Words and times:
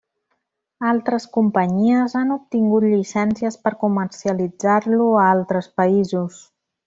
Altres 0.91 1.27
companyies 1.35 2.15
han 2.21 2.31
obtingut 2.37 2.87
llicències 2.93 3.59
per 3.67 3.73
comercialitzar-lo 3.85 5.11
a 5.13 5.27
altres 5.37 5.69
països. 5.83 6.41